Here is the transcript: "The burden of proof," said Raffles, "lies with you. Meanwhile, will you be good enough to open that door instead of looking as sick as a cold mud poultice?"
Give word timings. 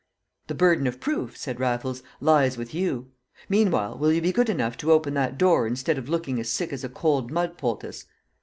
"The 0.47 0.55
burden 0.55 0.87
of 0.87 0.99
proof," 0.99 1.37
said 1.37 1.59
Raffles, 1.59 2.01
"lies 2.19 2.57
with 2.57 2.73
you. 2.73 3.11
Meanwhile, 3.47 3.99
will 3.99 4.11
you 4.11 4.19
be 4.19 4.31
good 4.31 4.49
enough 4.49 4.75
to 4.77 4.91
open 4.91 5.13
that 5.13 5.37
door 5.37 5.67
instead 5.67 5.99
of 5.99 6.09
looking 6.09 6.39
as 6.39 6.49
sick 6.49 6.73
as 6.73 6.83
a 6.83 6.89
cold 6.89 7.29
mud 7.29 7.55
poultice?" 7.55 8.07